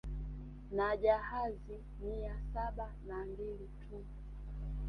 Na 0.71 0.95
jahazi 0.97 1.79
mia 2.01 2.35
saba 2.53 2.91
na 3.07 3.25
mbili 3.25 3.69
tu 3.79 4.05